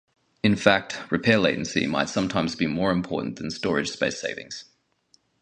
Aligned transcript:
In 0.41 0.55
fact, 0.55 0.97
repair 1.11 1.37
latency 1.37 1.85
might 1.85 2.09
sometimes 2.09 2.55
be 2.55 2.65
more 2.65 2.89
important 2.89 3.35
than 3.35 3.51
storage 3.51 3.89
space 3.91 4.19
savings. 4.19 4.65